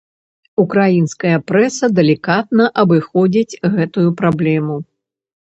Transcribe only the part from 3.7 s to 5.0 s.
гэтую праблему.